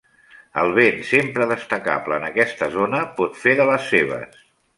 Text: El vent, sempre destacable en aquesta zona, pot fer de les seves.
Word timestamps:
El 0.61 0.71
vent, 0.77 0.95
sempre 1.09 1.47
destacable 1.51 2.17
en 2.21 2.25
aquesta 2.31 2.71
zona, 2.77 3.03
pot 3.21 3.39
fer 3.45 3.55
de 3.61 3.69
les 3.71 3.87
seves. 3.93 4.43